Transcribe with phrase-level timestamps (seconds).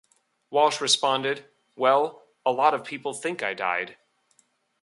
[0.49, 1.45] Walsh responded:
[1.75, 3.97] Well, a lot of people think I died.